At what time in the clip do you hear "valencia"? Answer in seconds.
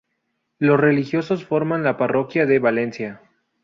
2.57-3.21